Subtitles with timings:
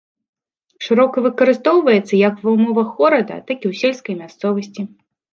[0.85, 4.81] Шырока выкарыстоўваецца як ва ўмовах горада, так і ў сельскай мясцовасці.